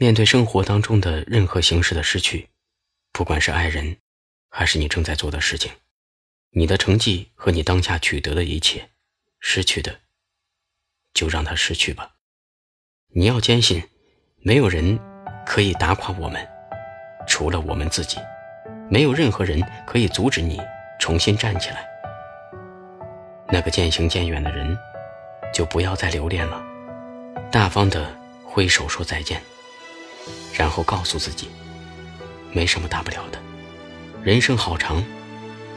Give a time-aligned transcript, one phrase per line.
[0.00, 2.50] 面对生活当中的任何形式的失去，
[3.10, 3.96] 不管是爱人，
[4.48, 5.72] 还是你正在做的事情，
[6.50, 8.90] 你的成绩和你当下取得的一切，
[9.40, 9.98] 失去的，
[11.12, 12.12] 就让它失去吧。
[13.08, 13.82] 你要坚信，
[14.36, 14.96] 没有人
[15.44, 16.48] 可以打垮我们，
[17.26, 18.18] 除了我们自己，
[18.88, 20.60] 没有任何人可以阻止你
[21.00, 21.84] 重新站起来。
[23.48, 24.78] 那个渐行渐远的人，
[25.52, 26.64] 就不要再留恋了，
[27.50, 29.42] 大方的挥手说再见。
[30.52, 31.48] 然后告诉自己，
[32.52, 33.38] 没什么大不了的，
[34.22, 35.02] 人生好长，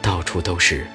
[0.02, 0.88] 到处都是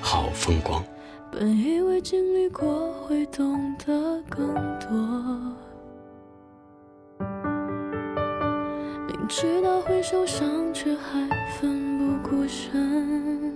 [0.00, 0.84] 好风光。
[1.30, 4.88] 本以为经历过会懂得更多，
[9.08, 13.52] 明知道会受伤，却还奋不顾身。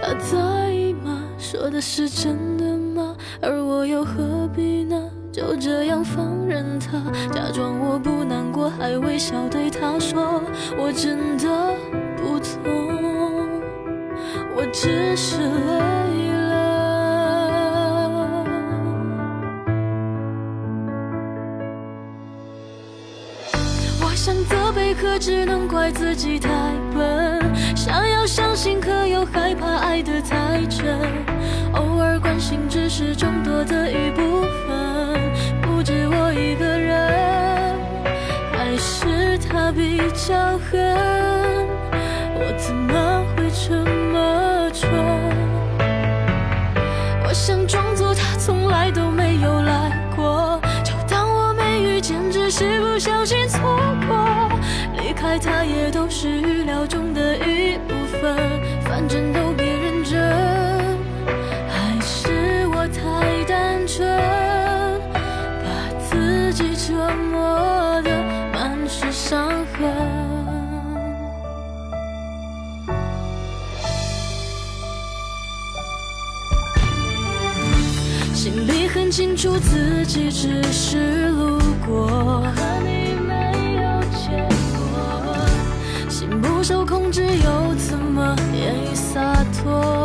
[0.00, 1.24] 他在意吗？
[1.36, 3.16] 说的是真的吗？
[3.42, 5.10] 而我又何必呢？
[5.32, 6.98] 就这样放任他，
[7.32, 10.42] 假装我不难过，还微笑对他说
[10.76, 11.72] ：“我真的
[12.16, 12.50] 不痛，
[14.56, 16.50] 我只是累了。”
[24.02, 26.50] 我想责备，可只能怪自己太
[26.92, 27.40] 笨；
[27.76, 30.98] 想要相信，可又害怕爱得太真。
[31.74, 34.89] 偶尔关心，只是众多的一部分。
[36.40, 37.78] 一个人，
[38.50, 40.80] 还是他比较狠？
[42.34, 44.90] 我怎么会这么蠢？
[47.24, 53.60] 我想装作他从来都没有来过，就当我没遇见，只是不小心错
[54.08, 54.48] 过。
[54.96, 56.59] 离开他也都是
[66.90, 66.96] 折
[67.30, 68.10] 磨的
[68.52, 69.86] 满是伤痕，
[78.34, 84.44] 心里很清楚自己只是路过，和你没有结
[84.76, 84.82] 果，
[86.08, 89.99] 心不受控制又怎么愿意洒脱？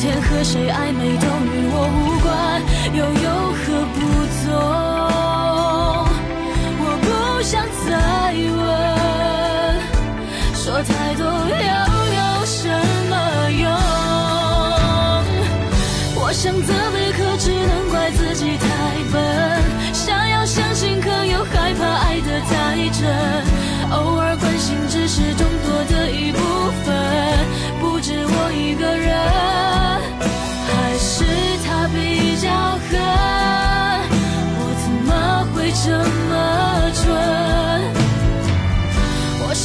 [0.00, 2.62] 天和谁暧昧都与我无关，
[2.96, 3.29] 又有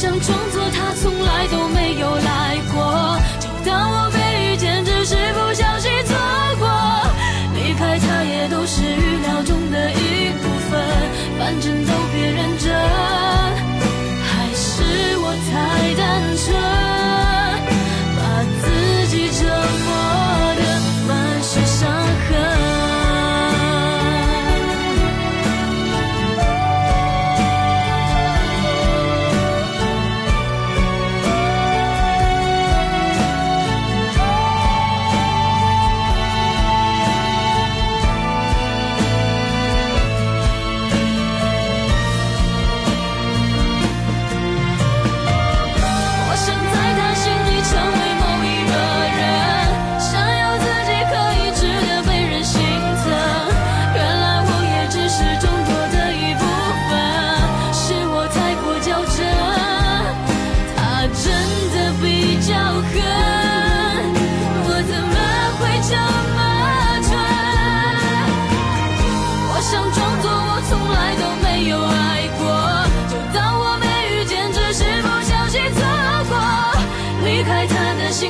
[0.06, 1.65] 想装作他从来都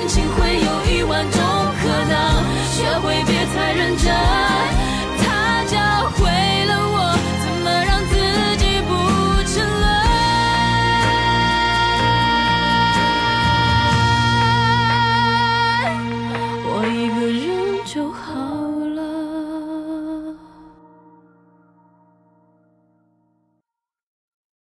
[0.08, 1.40] 情会有一万种
[1.80, 4.55] 可能学会别太认真。